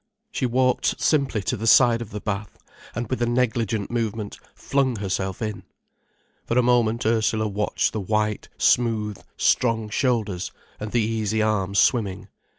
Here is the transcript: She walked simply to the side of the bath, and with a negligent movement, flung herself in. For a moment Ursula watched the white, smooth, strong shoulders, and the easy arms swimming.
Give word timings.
She 0.31 0.47
walked 0.47 0.99
simply 0.99 1.43
to 1.43 1.55
the 1.55 1.67
side 1.67 2.01
of 2.01 2.09
the 2.09 2.19
bath, 2.21 2.57
and 2.95 3.07
with 3.07 3.21
a 3.21 3.27
negligent 3.27 3.91
movement, 3.91 4.39
flung 4.55 4.95
herself 4.95 5.43
in. 5.43 5.61
For 6.43 6.57
a 6.57 6.63
moment 6.63 7.05
Ursula 7.05 7.47
watched 7.47 7.93
the 7.93 8.01
white, 8.01 8.49
smooth, 8.57 9.19
strong 9.37 9.89
shoulders, 9.89 10.51
and 10.79 10.91
the 10.91 11.01
easy 11.01 11.43
arms 11.43 11.77
swimming. 11.77 12.29